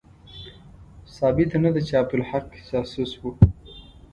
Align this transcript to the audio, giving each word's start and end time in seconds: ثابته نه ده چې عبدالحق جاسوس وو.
ثابته 1.15 1.57
نه 1.63 1.69
ده 1.73 1.81
چې 1.87 1.93
عبدالحق 2.01 2.45
جاسوس 2.67 3.11
وو. 3.17 3.29